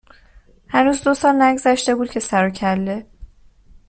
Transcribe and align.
هنوز 0.67 1.03
دوسال 1.03 1.41
نگذشته 1.41 1.95
بود 1.95 2.11
که 2.11 2.19
سر 2.19 2.47
و 2.47 2.49
کله 2.49 3.05